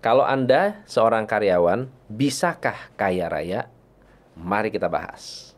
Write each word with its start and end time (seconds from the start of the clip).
Kalau 0.00 0.24
Anda 0.24 0.80
seorang 0.88 1.28
karyawan, 1.28 1.84
bisakah 2.08 2.88
kaya 2.96 3.28
raya? 3.28 3.68
Mari 4.32 4.72
kita 4.72 4.88
bahas. 4.88 5.52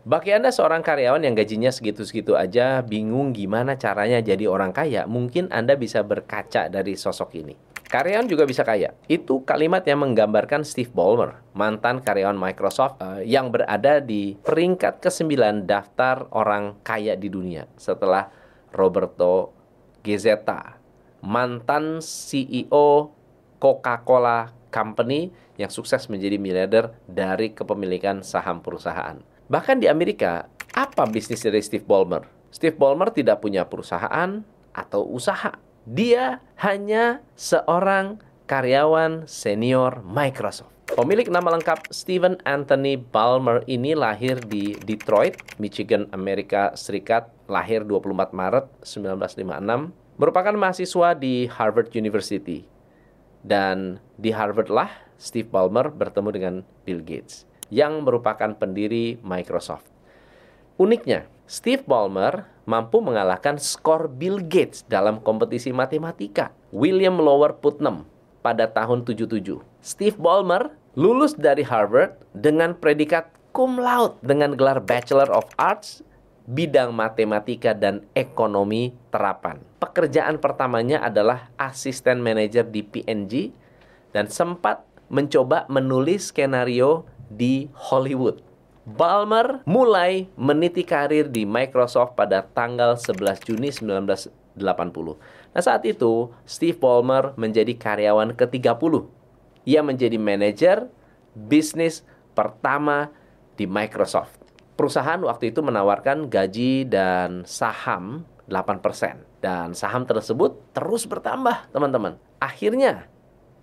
Bagi 0.00 0.32
Anda 0.32 0.48
seorang 0.48 0.80
karyawan 0.80 1.20
yang 1.28 1.36
gajinya 1.36 1.68
segitu-segitu 1.68 2.40
aja, 2.40 2.80
bingung 2.80 3.36
gimana 3.36 3.76
caranya 3.76 4.24
jadi 4.24 4.48
orang 4.48 4.72
kaya, 4.72 5.04
mungkin 5.04 5.52
Anda 5.52 5.76
bisa 5.76 6.00
berkaca 6.00 6.72
dari 6.72 6.96
sosok 6.96 7.36
ini. 7.36 7.73
Karyawan 7.94 8.26
juga 8.26 8.42
bisa 8.42 8.66
kaya. 8.66 8.90
Itu 9.06 9.46
kalimat 9.46 9.86
yang 9.86 10.02
menggambarkan 10.02 10.66
Steve 10.66 10.90
Ballmer, 10.90 11.46
mantan 11.54 12.02
karyawan 12.02 12.34
Microsoft 12.34 12.98
uh, 12.98 13.22
yang 13.22 13.54
berada 13.54 14.02
di 14.02 14.34
peringkat 14.42 14.98
ke-9 14.98 15.62
daftar 15.62 16.26
orang 16.34 16.74
kaya 16.82 17.14
di 17.14 17.30
dunia 17.30 17.70
setelah 17.78 18.34
Roberto 18.74 19.54
Gezeta, 20.02 20.74
mantan 21.22 22.02
CEO 22.02 23.14
Coca-Cola 23.62 24.50
Company 24.74 25.30
yang 25.54 25.70
sukses 25.70 26.10
menjadi 26.10 26.34
miliarder 26.34 26.98
dari 27.06 27.54
kepemilikan 27.54 28.26
saham 28.26 28.58
perusahaan. 28.58 29.22
Bahkan 29.46 29.78
di 29.78 29.86
Amerika, 29.86 30.50
apa 30.74 31.06
bisnis 31.06 31.46
dari 31.46 31.62
Steve 31.62 31.86
Ballmer? 31.86 32.26
Steve 32.50 32.74
Ballmer 32.74 33.14
tidak 33.14 33.38
punya 33.38 33.62
perusahaan 33.70 34.42
atau 34.74 35.06
usaha. 35.06 35.54
Dia 35.84 36.40
hanya 36.64 37.20
seorang 37.36 38.16
karyawan 38.48 39.28
senior 39.28 40.00
Microsoft. 40.00 40.72
Pemilik 40.96 41.28
nama 41.28 41.52
lengkap 41.52 41.92
Stephen 41.92 42.40
Anthony 42.48 42.96
Ballmer 42.96 43.60
ini 43.68 43.92
lahir 43.92 44.40
di 44.40 44.72
Detroit, 44.80 45.36
Michigan, 45.60 46.08
Amerika 46.16 46.72
Serikat, 46.72 47.28
lahir 47.52 47.84
24 47.84 48.32
Maret 48.32 48.64
1956, 48.80 49.92
merupakan 50.16 50.56
mahasiswa 50.56 51.12
di 51.12 51.52
Harvard 51.52 51.92
University. 51.92 52.64
Dan 53.44 54.00
di 54.16 54.32
Harvard 54.32 54.72
lah 54.72 54.88
Steve 55.20 55.52
Ballmer 55.52 55.92
bertemu 55.92 56.28
dengan 56.32 56.54
Bill 56.88 57.04
Gates 57.04 57.44
yang 57.68 58.00
merupakan 58.00 58.56
pendiri 58.56 59.20
Microsoft. 59.20 59.84
Uniknya, 60.80 61.28
Steve 61.44 61.84
Ballmer 61.84 62.48
mampu 62.64 63.04
mengalahkan 63.04 63.60
skor 63.60 64.08
Bill 64.08 64.40
Gates 64.40 64.80
dalam 64.88 65.20
kompetisi 65.20 65.76
matematika 65.76 66.48
William 66.72 67.20
Lower 67.20 67.52
Putnam 67.60 68.08
pada 68.40 68.64
tahun 68.64 69.04
77. 69.04 69.60
Steve 69.84 70.16
Ballmer 70.16 70.72
lulus 70.96 71.36
dari 71.36 71.60
Harvard 71.60 72.16
dengan 72.32 72.72
predikat 72.72 73.28
cum 73.52 73.76
laude 73.76 74.16
dengan 74.24 74.56
gelar 74.56 74.80
Bachelor 74.80 75.28
of 75.28 75.44
Arts 75.60 76.00
bidang 76.48 76.96
matematika 76.96 77.76
dan 77.76 78.08
ekonomi 78.16 78.96
terapan. 79.12 79.60
Pekerjaan 79.84 80.40
pertamanya 80.40 81.04
adalah 81.04 81.52
asisten 81.60 82.24
manajer 82.24 82.64
di 82.64 82.80
PNG 82.80 83.52
dan 84.16 84.32
sempat 84.32 84.80
mencoba 85.12 85.68
menulis 85.68 86.32
skenario 86.32 87.04
di 87.28 87.68
Hollywood. 87.76 88.53
Balmer 88.84 89.64
mulai 89.64 90.28
meniti 90.36 90.84
karir 90.84 91.32
di 91.32 91.48
Microsoft 91.48 92.12
pada 92.20 92.44
tanggal 92.44 93.00
11 93.00 93.40
Juni 93.48 93.72
1980. 93.72 94.28
Nah 95.56 95.62
saat 95.64 95.88
itu 95.88 96.28
Steve 96.44 96.76
Ballmer 96.76 97.32
menjadi 97.40 97.72
karyawan 97.72 98.36
ke-30. 98.36 99.08
Ia 99.64 99.80
menjadi 99.80 100.20
manajer 100.20 100.92
bisnis 101.32 102.04
pertama 102.36 103.08
di 103.56 103.64
Microsoft. 103.64 104.36
Perusahaan 104.76 105.22
waktu 105.24 105.54
itu 105.54 105.64
menawarkan 105.64 106.28
gaji 106.28 106.84
dan 106.84 107.48
saham 107.48 108.28
8%. 108.52 109.40
Dan 109.40 109.72
saham 109.72 110.04
tersebut 110.04 110.60
terus 110.76 111.08
bertambah, 111.08 111.72
teman-teman. 111.72 112.16
Akhirnya, 112.40 113.08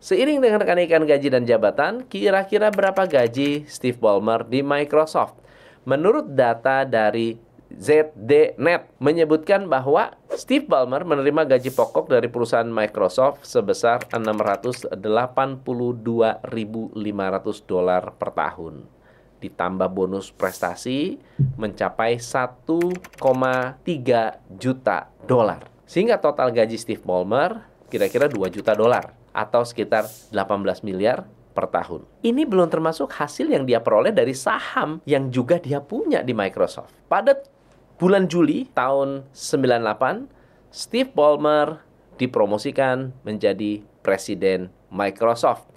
Seiring 0.01 0.41
dengan 0.41 0.65
kenaikan 0.65 1.05
gaji 1.05 1.29
dan 1.29 1.45
jabatan, 1.45 2.01
kira-kira 2.09 2.73
berapa 2.73 3.05
gaji 3.05 3.69
Steve 3.69 4.01
Ballmer 4.01 4.41
di 4.49 4.65
Microsoft? 4.65 5.37
Menurut 5.85 6.25
data 6.25 6.81
dari 6.89 7.37
ZDNet 7.69 8.97
menyebutkan 8.97 9.69
bahwa 9.69 10.17
Steve 10.33 10.65
Ballmer 10.65 11.05
menerima 11.05 11.53
gaji 11.53 11.69
pokok 11.69 12.09
dari 12.09 12.33
perusahaan 12.33 12.65
Microsoft 12.65 13.45
sebesar 13.45 14.09
682.500 14.09 14.89
dolar 17.69 18.03
per 18.17 18.29
tahun. 18.33 18.89
Ditambah 19.37 19.89
bonus 19.93 20.33
prestasi 20.33 21.21
mencapai 21.61 22.17
1,3 22.17 23.21
juta 24.57 24.97
dolar. 25.29 25.61
Sehingga 25.85 26.17
total 26.17 26.49
gaji 26.49 26.81
Steve 26.81 27.05
Ballmer 27.05 27.69
kira-kira 27.93 28.25
2 28.25 28.49
juta 28.49 28.73
dolar 28.73 29.20
atau 29.31 29.63
sekitar 29.63 30.07
18 30.31 30.83
miliar 30.83 31.27
per 31.51 31.67
tahun. 31.67 32.07
Ini 32.23 32.47
belum 32.47 32.71
termasuk 32.71 33.11
hasil 33.11 33.51
yang 33.51 33.67
dia 33.67 33.83
peroleh 33.83 34.15
dari 34.15 34.31
saham 34.31 35.03
yang 35.03 35.27
juga 35.27 35.59
dia 35.59 35.83
punya 35.83 36.23
di 36.23 36.31
Microsoft. 36.31 36.95
Pada 37.11 37.35
bulan 37.99 38.25
Juli 38.31 38.71
tahun 38.71 39.27
98, 39.35 40.71
Steve 40.71 41.11
Ballmer 41.11 41.83
dipromosikan 42.15 43.11
menjadi 43.27 43.83
presiden 43.99 44.71
Microsoft. 44.87 45.67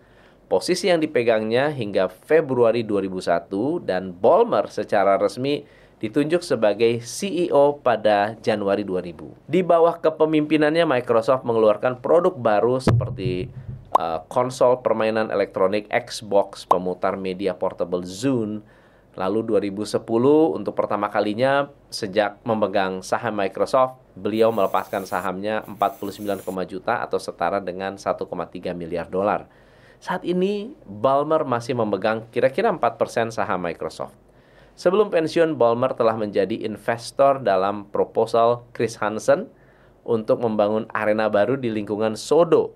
Posisi 0.44 0.92
yang 0.92 1.00
dipegangnya 1.00 1.72
hingga 1.72 2.06
Februari 2.06 2.84
2001 2.86 3.82
dan 3.82 4.12
Ballmer 4.12 4.68
secara 4.70 5.18
resmi 5.18 5.64
ditunjuk 6.04 6.44
sebagai 6.44 7.00
CEO 7.00 7.80
pada 7.80 8.36
Januari 8.44 8.84
2000. 8.84 9.48
Di 9.48 9.64
bawah 9.64 9.96
kepemimpinannya 9.96 10.84
Microsoft 10.84 11.48
mengeluarkan 11.48 12.04
produk 12.04 12.36
baru 12.36 12.76
seperti 12.76 13.48
uh, 13.96 14.20
konsol 14.28 14.84
permainan 14.84 15.32
elektronik 15.32 15.88
Xbox, 15.88 16.68
pemutar 16.68 17.16
media 17.16 17.56
portable 17.56 18.04
Zune. 18.04 18.60
Lalu 19.14 19.56
2010 19.56 20.02
untuk 20.58 20.74
pertama 20.74 21.06
kalinya 21.08 21.70
sejak 21.88 22.42
memegang 22.44 23.00
saham 23.00 23.38
Microsoft, 23.38 24.02
beliau 24.18 24.50
melepaskan 24.50 25.06
sahamnya 25.06 25.62
49, 25.70 26.42
juta 26.66 27.00
atau 27.00 27.16
setara 27.22 27.62
dengan 27.62 27.94
1,3 27.94 28.26
miliar 28.74 29.06
dolar. 29.06 29.46
Saat 30.02 30.26
ini 30.26 30.74
Balmer 30.82 31.46
masih 31.46 31.78
memegang 31.78 32.26
kira-kira 32.28 32.74
4% 32.74 33.30
saham 33.30 33.62
Microsoft. 33.62 34.23
Sebelum 34.74 35.06
pensiun, 35.06 35.54
Ballmer 35.54 35.94
telah 35.94 36.18
menjadi 36.18 36.66
investor 36.66 37.38
dalam 37.38 37.86
proposal 37.94 38.66
Chris 38.74 38.98
Hansen 38.98 39.46
untuk 40.02 40.42
membangun 40.42 40.90
arena 40.90 41.30
baru 41.30 41.54
di 41.54 41.70
lingkungan 41.70 42.18
Sodo 42.18 42.74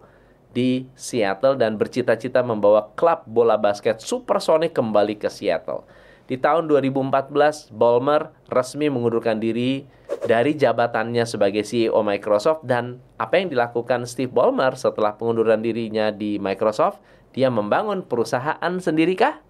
di 0.55 0.87
Seattle 0.95 1.59
dan 1.59 1.77
bercita-cita 1.77 2.41
membawa 2.41 2.95
klub 2.97 3.27
bola 3.29 3.59
basket 3.61 4.01
Supersonic 4.01 4.73
kembali 4.73 5.19
ke 5.21 5.29
Seattle. 5.29 5.85
Di 6.29 6.37
tahun 6.37 6.69
2014, 6.69 7.73
Ballmer 7.73 8.31
resmi 8.53 8.93
mengundurkan 8.93 9.41
diri 9.41 9.89
dari 10.29 10.53
jabatannya 10.57 11.25
sebagai 11.25 11.65
CEO 11.65 12.05
Microsoft 12.05 12.69
dan 12.69 13.01
apa 13.17 13.41
yang 13.41 13.49
dilakukan 13.49 14.05
Steve 14.05 14.33
Ballmer 14.33 14.77
setelah 14.77 15.17
pengunduran 15.17 15.65
dirinya 15.65 16.13
di 16.13 16.37
Microsoft, 16.37 17.01
dia 17.33 17.49
membangun 17.49 18.05
perusahaan 18.05 18.73
sendiri 18.77 19.17
kah? 19.17 19.41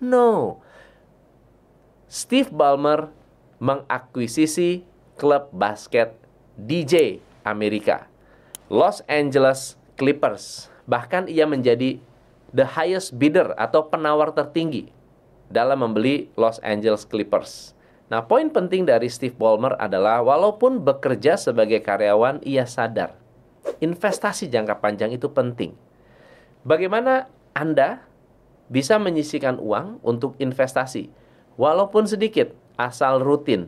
No, 0.00 0.60
Steve 2.08 2.48
Ballmer 2.48 3.12
mengakuisisi 3.60 4.80
klub 5.20 5.52
basket 5.52 6.16
DJ 6.56 7.20
Amerika, 7.44 8.08
Los 8.72 9.04
Angeles 9.04 9.76
Clippers. 10.00 10.72
Bahkan 10.88 11.28
ia 11.28 11.44
menjadi 11.44 12.00
the 12.56 12.64
highest 12.64 13.12
bidder 13.20 13.52
atau 13.60 13.92
penawar 13.92 14.32
tertinggi 14.32 14.88
dalam 15.52 15.84
membeli 15.84 16.32
Los 16.32 16.56
Angeles 16.64 17.04
Clippers. 17.04 17.76
Nah, 18.08 18.24
poin 18.24 18.48
penting 18.48 18.88
dari 18.88 19.12
Steve 19.12 19.36
Ballmer 19.36 19.76
adalah 19.76 20.24
walaupun 20.24 20.80
bekerja 20.80 21.36
sebagai 21.36 21.84
karyawan, 21.84 22.40
ia 22.40 22.64
sadar 22.64 23.12
investasi 23.84 24.48
jangka 24.48 24.80
panjang 24.80 25.12
itu 25.12 25.28
penting. 25.28 25.76
Bagaimana 26.64 27.28
Anda 27.52 28.02
bisa 28.72 28.96
menyisikan 28.96 29.60
uang 29.60 30.00
untuk 30.00 30.34
investasi? 30.40 31.12
Walaupun 31.58 32.06
sedikit, 32.06 32.54
asal 32.78 33.18
rutin, 33.18 33.66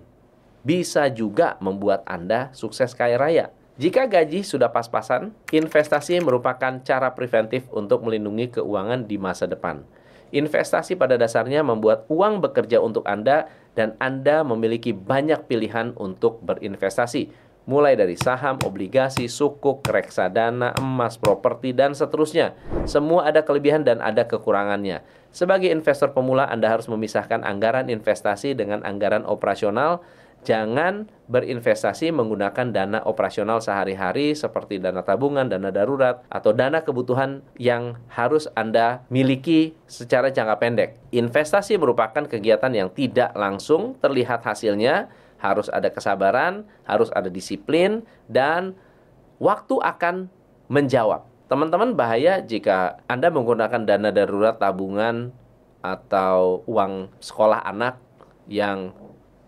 bisa 0.62 1.10
juga 1.10 1.58
membuat 1.58 2.06
Anda 2.06 2.54
sukses 2.54 2.94
kaya 2.94 3.18
raya. 3.18 3.50
Jika 3.82 4.06
gaji 4.06 4.46
sudah 4.46 4.70
pas-pasan, 4.70 5.34
investasi 5.50 6.22
merupakan 6.22 6.78
cara 6.86 7.10
preventif 7.10 7.66
untuk 7.74 8.06
melindungi 8.06 8.60
keuangan 8.60 9.10
di 9.10 9.18
masa 9.18 9.50
depan. 9.50 9.82
Investasi 10.30 10.94
pada 10.94 11.18
dasarnya 11.18 11.66
membuat 11.66 12.06
uang 12.06 12.38
bekerja 12.38 12.78
untuk 12.78 13.02
Anda 13.10 13.50
dan 13.74 13.98
Anda 13.98 14.46
memiliki 14.46 14.94
banyak 14.94 15.50
pilihan 15.50 15.98
untuk 15.98 16.38
berinvestasi, 16.46 17.34
mulai 17.68 17.96
dari 17.96 18.16
saham, 18.16 18.56
obligasi, 18.62 19.28
sukuk, 19.28 19.84
reksadana, 19.86 20.76
emas, 20.80 21.20
properti, 21.20 21.76
dan 21.76 21.92
seterusnya. 21.96 22.56
Semua 22.88 23.28
ada 23.28 23.44
kelebihan 23.44 23.84
dan 23.84 24.00
ada 24.00 24.24
kekurangannya. 24.24 25.04
Sebagai 25.30 25.70
investor 25.70 26.10
pemula, 26.10 26.48
Anda 26.50 26.72
harus 26.72 26.90
memisahkan 26.90 27.46
anggaran 27.46 27.86
investasi 27.86 28.58
dengan 28.58 28.82
anggaran 28.82 29.22
operasional 29.22 30.02
Jangan 30.40 31.12
berinvestasi 31.28 32.16
menggunakan 32.16 32.72
dana 32.72 33.04
operasional 33.04 33.60
sehari-hari 33.60 34.32
seperti 34.32 34.80
dana 34.80 35.04
tabungan, 35.04 35.44
dana 35.52 35.68
darurat, 35.68 36.24
atau 36.32 36.56
dana 36.56 36.80
kebutuhan 36.80 37.44
yang 37.60 38.00
harus 38.08 38.48
Anda 38.56 39.04
miliki 39.12 39.76
secara 39.84 40.32
jangka 40.32 40.56
pendek. 40.56 40.90
Investasi 41.12 41.76
merupakan 41.76 42.24
kegiatan 42.24 42.72
yang 42.72 42.88
tidak 42.88 43.36
langsung 43.36 44.00
terlihat 44.00 44.40
hasilnya, 44.40 45.12
harus 45.40 45.72
ada 45.72 45.88
kesabaran, 45.88 46.68
harus 46.84 47.08
ada 47.16 47.32
disiplin, 47.32 48.04
dan 48.28 48.76
waktu 49.40 49.80
akan 49.80 50.28
menjawab. 50.68 51.26
Teman-teman 51.50 51.98
bahaya 51.98 52.38
jika 52.38 53.02
Anda 53.10 53.32
menggunakan 53.32 53.82
dana 53.82 54.14
darurat 54.14 54.54
tabungan 54.60 55.34
atau 55.82 56.62
uang 56.68 57.10
sekolah 57.18 57.66
anak 57.66 57.98
yang 58.46 58.94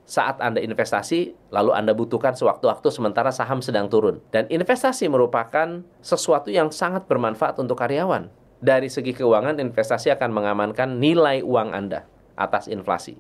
saat 0.03 0.43
Anda 0.43 0.59
investasi, 0.59 1.53
lalu 1.55 1.71
Anda 1.73 1.95
butuhkan 1.95 2.35
sewaktu-waktu 2.35 2.89
sementara 2.91 3.31
saham 3.31 3.63
sedang 3.63 3.87
turun. 3.87 4.19
Dan 4.35 4.51
investasi 4.51 5.07
merupakan 5.07 5.87
sesuatu 6.03 6.51
yang 6.51 6.75
sangat 6.75 7.07
bermanfaat 7.07 7.57
untuk 7.63 7.79
karyawan. 7.79 8.29
Dari 8.59 8.91
segi 8.91 9.15
keuangan, 9.15 9.63
investasi 9.63 10.11
akan 10.13 10.31
mengamankan 10.35 10.99
nilai 10.99 11.41
uang 11.41 11.71
Anda 11.71 12.05
atas 12.35 12.67
inflasi. 12.67 13.15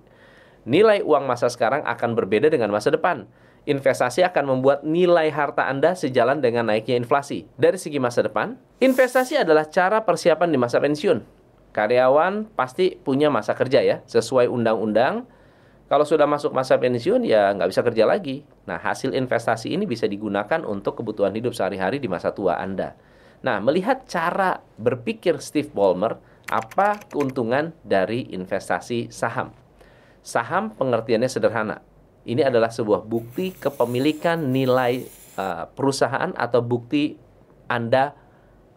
Nilai 0.63 1.03
uang 1.03 1.27
masa 1.27 1.51
sekarang 1.51 1.83
akan 1.83 2.15
berbeda 2.15 2.47
dengan 2.47 2.71
masa 2.71 2.95
depan. 2.95 3.27
Investasi 3.63 4.27
akan 4.27 4.59
membuat 4.59 4.83
nilai 4.83 5.31
harta 5.31 5.67
Anda 5.71 5.95
sejalan 5.95 6.43
dengan 6.43 6.67
naiknya 6.67 6.99
inflasi. 6.99 7.47
Dari 7.55 7.79
segi 7.79 8.03
masa 8.03 8.27
depan, 8.27 8.59
investasi 8.83 9.39
adalah 9.43 9.71
cara 9.71 10.03
persiapan 10.03 10.51
di 10.51 10.59
masa 10.59 10.83
pensiun. 10.83 11.23
Karyawan 11.71 12.53
pasti 12.59 12.99
punya 12.99 13.31
masa 13.31 13.55
kerja 13.55 13.81
ya, 13.81 14.03
sesuai 14.05 14.51
undang-undang 14.51 15.25
kalau 15.93 16.09
sudah 16.09 16.25
masuk 16.25 16.57
masa 16.57 16.81
pensiun 16.81 17.21
ya 17.21 17.53
nggak 17.53 17.69
bisa 17.69 17.85
kerja 17.85 18.09
lagi. 18.09 18.49
Nah 18.65 18.81
hasil 18.81 19.13
investasi 19.13 19.77
ini 19.77 19.85
bisa 19.85 20.09
digunakan 20.09 20.65
untuk 20.65 21.05
kebutuhan 21.05 21.37
hidup 21.37 21.53
sehari-hari 21.53 22.01
di 22.01 22.09
masa 22.09 22.33
tua 22.33 22.57
Anda. 22.57 22.97
Nah 23.45 23.61
melihat 23.61 24.09
cara 24.09 24.65
berpikir 24.81 25.37
Steve 25.45 25.69
Ballmer, 25.69 26.17
apa 26.49 26.97
keuntungan 27.13 27.77
dari 27.85 28.25
investasi 28.33 29.13
saham? 29.13 29.62
Saham 30.23 30.71
pengertiannya 30.75 31.27
sederhana. 31.27 31.83
Ini 32.23 32.47
adalah 32.47 32.71
sebuah 32.71 33.03
bukti 33.03 33.51
kepemilikan 33.59 34.55
nilai 34.55 35.03
uh, 35.35 35.67
perusahaan 35.75 36.31
atau 36.39 36.63
bukti 36.63 37.19
Anda 37.67 38.15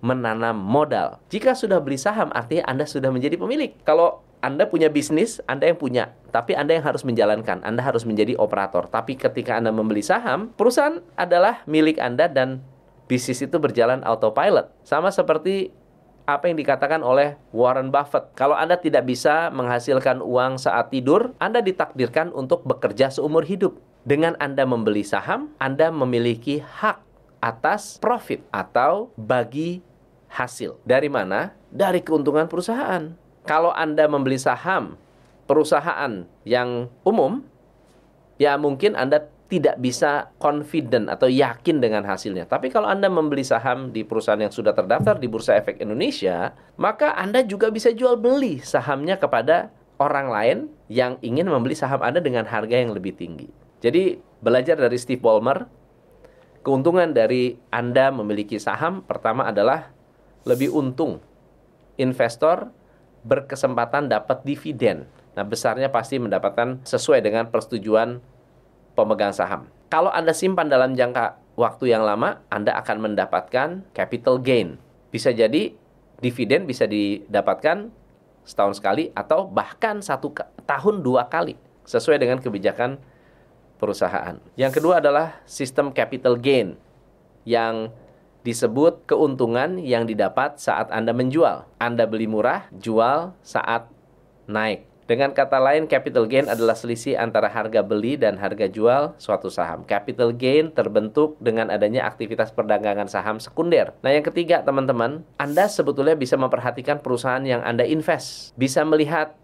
menanam 0.02 0.58
modal. 0.58 1.22
Jika 1.30 1.54
sudah 1.54 1.78
beli 1.82 2.02
saham, 2.02 2.34
artinya 2.34 2.66
Anda 2.66 2.90
sudah 2.90 3.14
menjadi 3.14 3.38
pemilik. 3.38 3.74
Kalau 3.86 4.26
anda 4.46 4.70
punya 4.70 4.94
bisnis, 4.94 5.42
Anda 5.50 5.74
yang 5.74 5.82
punya, 5.82 6.14
tapi 6.30 6.54
Anda 6.54 6.78
yang 6.78 6.86
harus 6.86 7.02
menjalankan. 7.02 7.66
Anda 7.66 7.82
harus 7.82 8.06
menjadi 8.06 8.38
operator. 8.38 8.86
Tapi 8.94 9.18
ketika 9.18 9.58
Anda 9.58 9.74
membeli 9.74 10.06
saham, 10.06 10.54
perusahaan 10.54 11.02
adalah 11.18 11.66
milik 11.66 11.98
Anda 11.98 12.30
dan 12.30 12.62
bisnis 13.10 13.42
itu 13.42 13.58
berjalan 13.58 14.06
autopilot. 14.06 14.70
Sama 14.86 15.10
seperti 15.10 15.74
apa 16.26 16.50
yang 16.50 16.58
dikatakan 16.58 17.06
oleh 17.06 17.38
Warren 17.54 17.94
Buffett. 17.94 18.34
Kalau 18.34 18.58
Anda 18.58 18.78
tidak 18.82 19.06
bisa 19.06 19.54
menghasilkan 19.54 20.22
uang 20.22 20.58
saat 20.58 20.90
tidur, 20.90 21.38
Anda 21.38 21.62
ditakdirkan 21.62 22.34
untuk 22.34 22.66
bekerja 22.66 23.14
seumur 23.14 23.46
hidup. 23.46 23.78
Dengan 24.06 24.38
Anda 24.38 24.70
membeli 24.70 25.02
saham, 25.02 25.54
Anda 25.58 25.90
memiliki 25.90 26.62
hak 26.62 27.02
atas 27.42 27.98
profit 27.98 28.42
atau 28.54 29.10
bagi 29.18 29.82
hasil. 30.30 30.78
Dari 30.86 31.10
mana? 31.10 31.54
Dari 31.74 32.02
keuntungan 32.06 32.46
perusahaan 32.46 33.26
kalau 33.46 33.70
Anda 33.72 34.10
membeli 34.10 34.42
saham 34.42 34.98
perusahaan 35.46 36.26
yang 36.44 36.90
umum, 37.06 37.46
ya 38.42 38.58
mungkin 38.58 38.98
Anda 38.98 39.30
tidak 39.46 39.78
bisa 39.78 40.34
confident 40.42 41.06
atau 41.06 41.30
yakin 41.30 41.78
dengan 41.78 42.02
hasilnya. 42.02 42.50
Tapi 42.50 42.74
kalau 42.74 42.90
Anda 42.90 43.14
membeli 43.14 43.46
saham 43.46 43.94
di 43.94 44.02
perusahaan 44.02 44.42
yang 44.42 44.50
sudah 44.50 44.74
terdaftar 44.74 45.22
di 45.22 45.30
Bursa 45.30 45.54
Efek 45.54 45.78
Indonesia, 45.78 46.58
maka 46.82 47.14
Anda 47.14 47.46
juga 47.46 47.70
bisa 47.70 47.94
jual 47.94 48.18
beli 48.18 48.58
sahamnya 48.66 49.22
kepada 49.22 49.70
orang 50.02 50.28
lain 50.34 50.58
yang 50.90 51.22
ingin 51.22 51.46
membeli 51.46 51.78
saham 51.78 52.02
Anda 52.02 52.26
dengan 52.26 52.50
harga 52.50 52.74
yang 52.74 52.98
lebih 52.98 53.14
tinggi. 53.14 53.46
Jadi, 53.86 54.18
belajar 54.42 54.82
dari 54.82 54.98
Steve 54.98 55.22
Ballmer, 55.22 55.70
keuntungan 56.66 57.14
dari 57.14 57.54
Anda 57.70 58.10
memiliki 58.10 58.58
saham 58.58 59.06
pertama 59.06 59.46
adalah 59.46 59.94
lebih 60.50 60.74
untung. 60.74 61.22
Investor 62.02 62.74
berkesempatan 63.22 64.10
dapat 64.10 64.42
dividen. 64.42 65.06
Nah, 65.38 65.46
besarnya 65.46 65.94
pasti 65.94 66.18
mendapatkan 66.18 66.82
sesuai 66.82 67.22
dengan 67.22 67.54
persetujuan 67.54 68.35
pemegang 68.96 69.36
saham. 69.36 69.68
Kalau 69.92 70.10
Anda 70.10 70.34
simpan 70.34 70.72
dalam 70.72 70.96
jangka 70.98 71.38
waktu 71.60 71.94
yang 71.94 72.04
lama, 72.08 72.42
Anda 72.50 72.74
akan 72.80 73.12
mendapatkan 73.12 73.86
capital 73.94 74.42
gain. 74.42 74.82
Bisa 75.12 75.32
jadi 75.36 75.76
dividen 76.20 76.64
bisa 76.66 76.88
didapatkan 76.88 77.92
setahun 78.48 78.80
sekali 78.80 79.12
atau 79.12 79.46
bahkan 79.46 80.00
satu 80.00 80.32
tahun 80.64 81.04
dua 81.04 81.28
kali 81.28 81.60
sesuai 81.86 82.22
dengan 82.22 82.40
kebijakan 82.40 82.98
perusahaan. 83.78 84.40
Yang 84.56 84.82
kedua 84.82 85.04
adalah 85.04 85.44
sistem 85.44 85.92
capital 85.92 86.40
gain 86.40 86.80
yang 87.44 87.92
disebut 88.46 89.10
keuntungan 89.10 89.82
yang 89.82 90.06
didapat 90.06 90.62
saat 90.62 90.94
Anda 90.94 91.12
menjual. 91.12 91.66
Anda 91.82 92.06
beli 92.06 92.30
murah, 92.30 92.70
jual 92.78 93.34
saat 93.42 93.90
naik. 94.46 94.86
Dengan 95.06 95.38
kata 95.38 95.62
lain, 95.62 95.86
capital 95.86 96.26
gain 96.26 96.50
adalah 96.50 96.74
selisih 96.74 97.14
antara 97.14 97.46
harga 97.46 97.86
beli 97.86 98.18
dan 98.18 98.42
harga 98.42 98.66
jual 98.66 99.14
suatu 99.22 99.54
saham. 99.54 99.86
Capital 99.86 100.34
gain 100.34 100.74
terbentuk 100.74 101.38
dengan 101.38 101.70
adanya 101.70 102.10
aktivitas 102.10 102.50
perdagangan 102.50 103.06
saham 103.06 103.38
sekunder. 103.38 103.94
Nah, 104.02 104.10
yang 104.10 104.26
ketiga, 104.26 104.66
teman-teman, 104.66 105.22
Anda 105.38 105.70
sebetulnya 105.70 106.18
bisa 106.18 106.42
memperhatikan 106.42 107.06
perusahaan 107.06 107.46
yang 107.46 107.62
Anda 107.62 107.86
invest, 107.86 108.58
bisa 108.58 108.82
melihat 108.82 109.38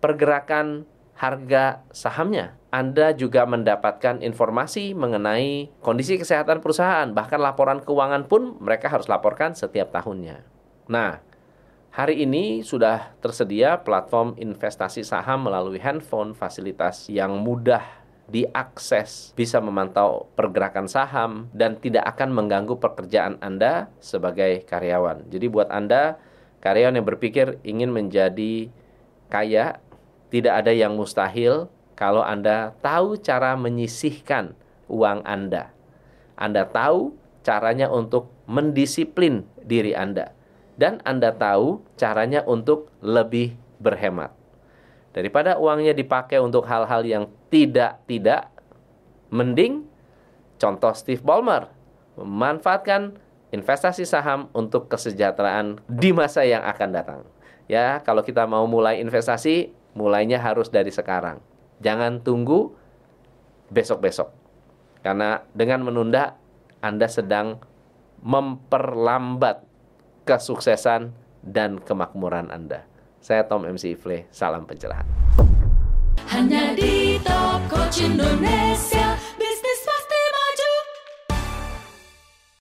pergerakan 0.00 0.88
harga 1.18 1.84
sahamnya. 1.92 2.56
Anda 2.72 3.12
juga 3.12 3.44
mendapatkan 3.44 4.24
informasi 4.24 4.96
mengenai 4.96 5.68
kondisi 5.84 6.16
kesehatan 6.16 6.64
perusahaan, 6.64 7.12
bahkan 7.12 7.44
laporan 7.44 7.84
keuangan 7.84 8.24
pun 8.24 8.56
mereka 8.56 8.88
harus 8.88 9.04
laporkan 9.04 9.52
setiap 9.52 9.92
tahunnya. 9.92 10.48
Nah, 10.88 11.20
hari 11.98 12.22
ini 12.22 12.62
sudah 12.62 13.10
tersedia 13.18 13.82
platform 13.82 14.38
investasi 14.38 15.02
saham 15.02 15.50
melalui 15.50 15.82
handphone, 15.82 16.30
fasilitas 16.30 17.10
yang 17.10 17.42
mudah 17.42 17.82
diakses, 18.30 19.34
bisa 19.34 19.58
memantau 19.58 20.30
pergerakan 20.38 20.86
saham 20.86 21.50
dan 21.50 21.74
tidak 21.82 22.06
akan 22.14 22.30
mengganggu 22.30 22.78
pekerjaan 22.78 23.34
Anda 23.42 23.90
sebagai 23.98 24.62
karyawan. 24.62 25.26
Jadi 25.26 25.50
buat 25.50 25.74
Anda 25.74 26.22
karyawan 26.62 27.02
yang 27.02 27.08
berpikir 27.08 27.58
ingin 27.66 27.90
menjadi 27.90 28.70
kaya 29.26 29.82
tidak 30.30 30.54
ada 30.54 30.70
yang 30.70 30.94
mustahil 30.94 31.66
kalau 31.98 32.22
Anda 32.22 32.78
tahu 32.78 33.18
cara 33.18 33.58
menyisihkan 33.58 34.54
uang 34.86 35.26
Anda. 35.26 35.74
Anda 36.38 36.62
tahu 36.62 37.18
caranya 37.42 37.90
untuk 37.90 38.30
mendisiplin 38.46 39.50
diri 39.66 39.98
Anda. 39.98 40.37
Dan 40.78 41.02
Anda 41.02 41.34
tahu 41.34 41.82
caranya 41.98 42.46
untuk 42.46 42.94
lebih 43.02 43.58
berhemat. 43.82 44.30
Daripada 45.10 45.58
uangnya 45.58 45.90
dipakai 45.90 46.38
untuk 46.38 46.62
hal-hal 46.70 47.02
yang 47.02 47.24
tidak-tidak, 47.50 48.46
mending 49.34 49.90
contoh 50.62 50.94
Steve 50.94 51.22
Ballmer 51.26 51.66
memanfaatkan 52.14 53.18
investasi 53.50 54.06
saham 54.06 54.46
untuk 54.54 54.86
kesejahteraan 54.90 55.82
di 55.90 56.14
masa 56.14 56.46
yang 56.46 56.62
akan 56.62 56.90
datang. 56.94 57.20
Ya, 57.66 58.00
kalau 58.02 58.22
kita 58.24 58.46
mau 58.46 58.64
mulai 58.70 59.02
investasi, 59.02 59.74
mulainya 59.98 60.40
harus 60.40 60.70
dari 60.70 60.94
sekarang. 60.94 61.42
Jangan 61.82 62.22
tunggu 62.24 62.74
besok-besok. 63.70 64.30
Karena 65.04 65.44
dengan 65.54 65.84
menunda 65.86 66.34
Anda 66.82 67.06
sedang 67.06 67.60
memperlambat 68.18 69.67
kesuksesan 70.28 71.16
dan 71.40 71.80
kemakmuran 71.80 72.52
Anda. 72.52 72.84
Saya 73.24 73.48
Tom 73.48 73.64
MC 73.64 73.96
Ifle, 73.96 74.28
salam 74.28 74.68
pencerahan. 74.68 75.08
Hanya 76.28 76.76
di 76.76 77.16
Top 77.24 77.64
Indonesia. 77.96 79.17